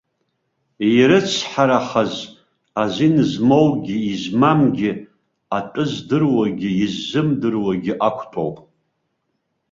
Ирыцҳарахаз, 0.95 2.13
азин 2.81 3.15
змоугьы 3.29 3.97
измамгьы, 4.13 4.91
атәы 5.57 5.83
здыруагьы 5.91 6.69
иззымдыруагьы 6.83 7.93
ақәтәоуп. 8.07 8.57